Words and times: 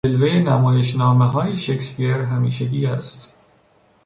جلوه 0.05 0.33
نمایشنامههای 0.39 1.57
شکسپیر 1.57 2.15
همیشگی 2.17 2.85
است. 2.85 3.33